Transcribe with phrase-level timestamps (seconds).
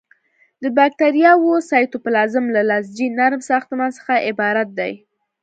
[0.63, 4.93] د باکتریاوو سایتوپلازم له لزجي نرم ساختمان څخه عبارت دی.